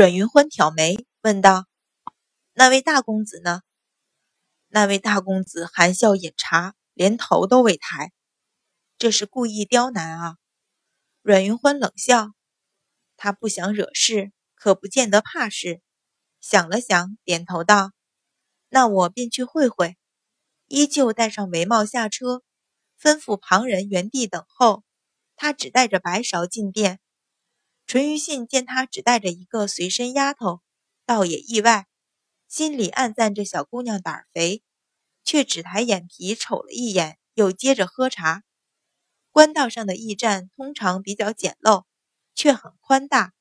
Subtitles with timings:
[0.00, 1.66] 阮云欢挑眉问道
[2.56, 3.60] ：“那位大公子呢？”
[4.68, 8.10] 那位大公子含笑饮茶，连头都未抬。
[8.96, 10.36] 这是故意刁难啊！
[11.20, 12.32] 阮云欢冷笑
[13.18, 15.82] ：“他不想惹事，可不见得怕事。”
[16.40, 17.92] 想了想，点头道
[18.70, 19.98] ：“那我便去会会。”
[20.68, 22.42] 依旧戴上帷帽下车，
[22.98, 24.82] 吩咐旁人原地等候。
[25.36, 27.00] 他只带着白芍进殿。
[27.90, 30.60] 淳于信见他只带着一个随身丫头，
[31.04, 31.88] 倒也意外，
[32.46, 34.62] 心里暗赞这小姑娘胆儿肥，
[35.24, 38.44] 却只抬眼皮瞅了一眼，又接着喝茶。
[39.32, 41.82] 官道上的驿站通常比较简陋，
[42.36, 43.32] 却很宽大。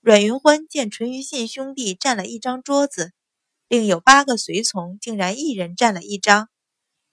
[0.00, 3.12] 阮云欢见淳于信兄弟占了一张桌子，
[3.66, 6.48] 另有八个随从竟然一人占了一张，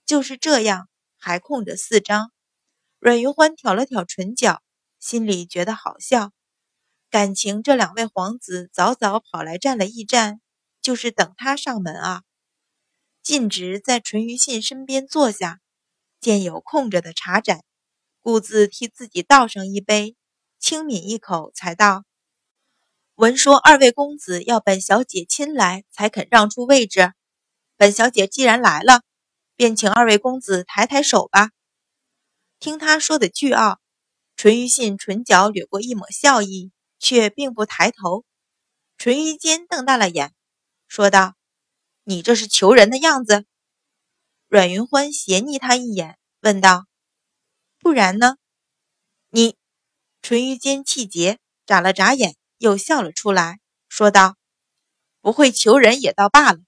[0.06, 2.32] 就是这样还空着四张。
[3.00, 4.62] 阮云欢挑了挑唇角，
[5.00, 6.32] 心里觉得好笑。
[7.10, 10.42] 感情这两位皇子早早跑来占了驿站，
[10.80, 12.22] 就是等他上门啊。
[13.24, 15.60] 尽职在淳于信身边坐下，
[16.22, 17.64] 见有空着的茶盏，
[18.22, 20.16] 故自替自己倒上一杯，
[20.60, 22.04] 轻抿一口，才道
[23.16, 27.14] ：“闻说二位公子要本小姐亲来才肯让出位置，
[27.76, 29.02] 本小姐既然来了，
[29.56, 31.50] 便请二位公子抬抬手吧。”
[32.60, 33.80] 听他说的倨傲，
[34.36, 36.72] 淳于信唇角掠过一抹笑意。
[37.00, 38.26] 却并不抬头，
[38.98, 40.34] 淳于坚瞪大了眼，
[40.88, 41.36] 说道
[42.04, 43.46] ：“你这是求人的样子。”
[44.50, 46.86] 阮云欢斜睨他一眼，问道
[47.80, 48.36] ：“不然呢？”
[49.32, 49.56] 你，
[50.22, 54.36] 淳于坚气结，眨了眨眼，又笑了出来，说道
[55.22, 56.60] ：“不会求人也倒罢了，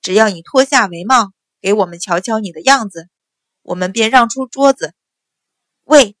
[0.00, 3.08] 只要你脱下帷帽，给我们瞧瞧你的样子，
[3.62, 4.94] 我们便让出桌子。”
[5.84, 6.16] 喂，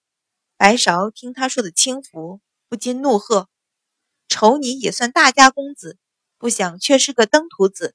[0.56, 2.40] 白芍听他说的轻浮。
[2.74, 3.48] 不禁怒喝
[4.26, 5.96] ：“瞅你也算大家公子，
[6.38, 7.94] 不想却是个登徒子！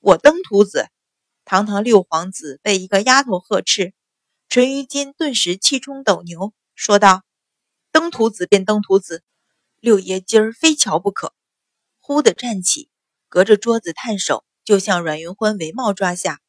[0.00, 0.88] 我登徒子！”
[1.46, 3.94] 堂堂六皇子被一个丫头呵斥，
[4.48, 7.22] 淳于坚顿时气冲斗牛，说道
[7.92, 9.22] ：“登徒子便登徒子，
[9.78, 11.32] 六爷今儿非瞧不可！”
[12.02, 12.90] 忽地站起，
[13.28, 16.40] 隔着桌子探手，就向阮云欢帷帽抓下。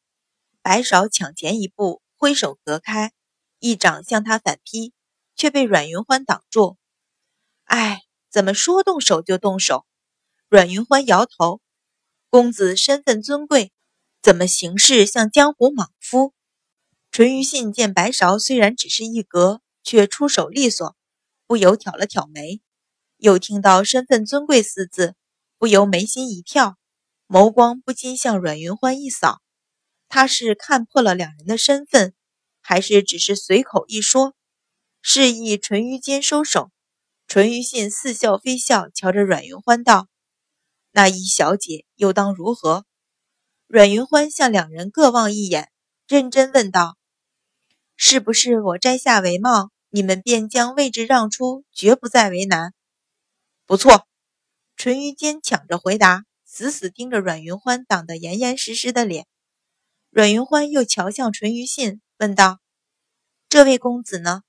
[0.62, 3.12] 白芍抢前一步，挥手隔开，
[3.60, 4.92] 一掌向他反劈，
[5.36, 6.76] 却被阮云欢挡住。
[7.66, 8.00] 哎，
[8.30, 9.86] 怎么说动手就动手？
[10.48, 11.60] 阮云欢摇头。
[12.28, 13.72] 公子身份尊贵，
[14.20, 16.32] 怎么行事像江湖莽夫？
[17.10, 20.96] 淳于信见白芍虽然只是一格，却出手利索，
[21.46, 22.60] 不由挑了挑眉。
[23.16, 25.14] 又听到“身份尊贵”四字，
[25.56, 26.76] 不由眉心一跳，
[27.26, 29.40] 眸光不禁向阮云欢一扫。
[30.08, 32.14] 他是看破了两人的身份，
[32.60, 34.34] 还是只是随口一说，
[35.00, 36.70] 示意淳于坚收手？
[37.28, 40.06] 淳于信似笑非笑，瞧着阮云欢道
[40.92, 42.86] ：“那一小姐又当如何？”
[43.66, 45.70] 阮云欢向两人各望一眼，
[46.06, 46.96] 认真问道
[47.96, 52.72] ：“是不是我摘下帷帽，你们便将位置让出，绝不再为难？”
[53.66, 54.06] 不错，
[54.76, 59.26] 淳于坚抢着回答，死死盯着阮云欢挡得严严实实的脸。
[60.10, 62.60] 阮云欢又瞧向淳于信，问道
[63.50, 64.42] ：“这位公子呢？”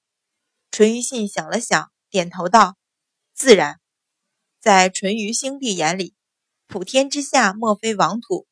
[0.69, 1.91] 淳于信想了想。
[2.09, 2.77] 点头道
[3.35, 3.79] ：“自然，
[4.59, 6.15] 在淳于兄弟眼里，
[6.67, 8.47] 普天之下莫非王土，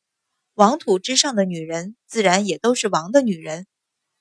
[0.54, 3.66] 王土之上的女人自然也都是王的女人。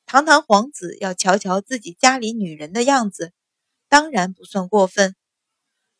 [0.06, 3.34] 堂堂皇子要瞧瞧自己家里女人的样子，
[3.90, 5.16] 当然不算过分。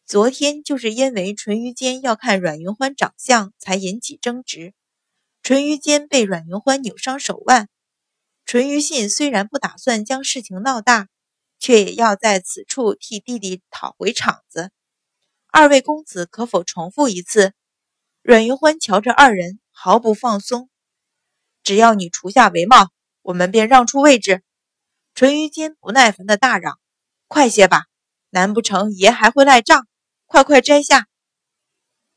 [0.06, 4.74] 昨天就是因为淳于坚要看阮云欢长相，才引起争执。
[5.42, 7.68] 淳于坚被阮云欢扭伤手腕，
[8.46, 11.10] 淳于信虽然不打算将事情闹大。”
[11.60, 14.72] 却也要在此处替弟弟讨回场子。
[15.48, 17.54] 二位公子可否重复一次？
[18.22, 20.70] 阮云欢瞧着二人，毫不放松。
[21.64, 24.44] 只要你除下帷帽，我们便让出位置。
[25.14, 26.80] 淳于坚不耐烦的大嚷
[27.28, 27.84] ：“快些吧，
[28.30, 29.88] 难不成爷还会赖账？
[30.26, 31.08] 快快摘下！”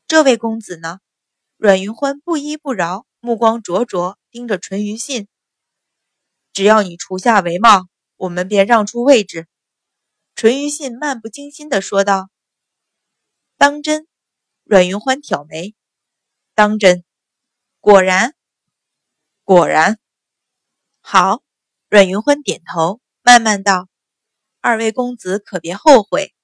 [0.05, 0.99] 这位公子呢？
[1.55, 5.27] 阮云欢不依不饶，目光灼灼盯着淳于信。
[6.51, 7.87] 只要你除下帷帽。
[8.19, 9.47] 我们便让出位置。”
[10.35, 12.29] 淳于信漫不经心地说道。
[13.57, 14.07] “当真？”
[14.63, 15.73] 阮云欢挑眉。
[16.53, 17.03] “当真。
[17.81, 18.35] ”“果然。
[19.43, 19.97] ”“果然。
[21.01, 21.41] ”“好。”
[21.89, 23.87] 阮云欢点头，慢慢道
[24.61, 26.35] ：“二位公子可别后悔。”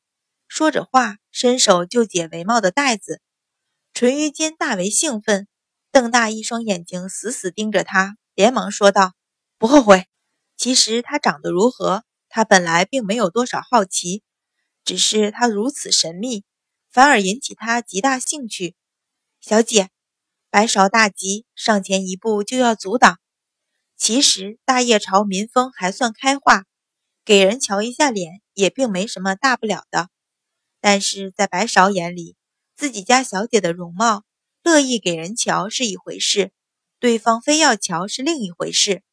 [0.49, 3.21] 说着话，伸手就解帷帽的带子。
[3.93, 5.47] 淳于坚大为兴奋，
[5.91, 9.13] 瞪大一双眼睛，死死盯着他，连忙说道
[9.59, 10.07] ：“不后悔。”
[10.65, 14.23] 其实他长得如何，他本来并没有多少好奇，
[14.83, 16.43] 只是他如此神秘，
[16.91, 18.75] 反而引起他极大兴趣。
[19.39, 19.91] 小姐，
[20.49, 23.19] 白芍大急，上前一步就要阻挡。
[23.95, 26.65] 其实大叶朝民风还算开化，
[27.23, 30.09] 给人瞧一下脸也并没什么大不了的。
[30.81, 32.35] 但是在白芍眼里，
[32.75, 34.23] 自己家小姐的容貌，
[34.63, 36.51] 乐意给人瞧是一回事，
[36.97, 39.03] 对方非要瞧是另一回事。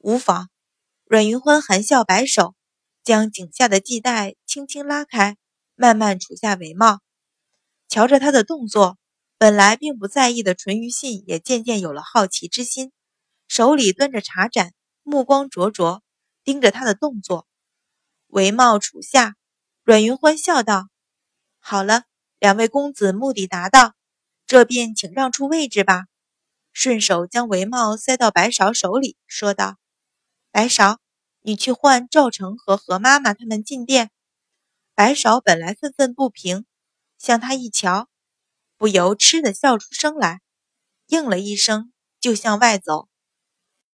[0.00, 0.50] 无妨。
[1.04, 2.54] 阮云欢含笑摆手，
[3.02, 5.36] 将颈下的系带轻轻拉开，
[5.74, 7.00] 慢慢除下帷帽。
[7.88, 8.98] 瞧着他的动作，
[9.36, 12.92] 本来并不在意的淳于信也渐渐有了好奇之心，
[13.48, 16.02] 手里端着茶盏，目光灼灼
[16.44, 17.46] 盯着他的动作。
[18.28, 19.34] 帷帽除下，
[19.82, 20.88] 阮云欢笑道
[21.58, 22.04] ：“好了，
[22.38, 23.94] 两位公子目的达到，
[24.46, 26.04] 这便请让出位置吧。”
[26.72, 29.76] 顺手将帷帽塞到白芍手里，说道。
[30.52, 30.98] 白芍，
[31.42, 34.10] 你去唤赵成和何妈妈他们进殿。
[34.94, 36.66] 白芍本来愤愤不平，
[37.18, 38.08] 向他一瞧，
[38.76, 40.40] 不由嗤的笑出声来，
[41.06, 43.09] 应了一声，就向外走。